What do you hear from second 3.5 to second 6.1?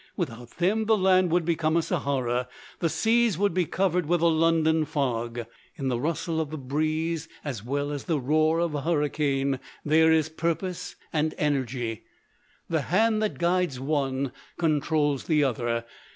be covered with a London fog. In the